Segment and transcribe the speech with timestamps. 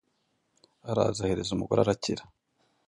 [0.89, 2.23] araza ahereza umugore, arakira,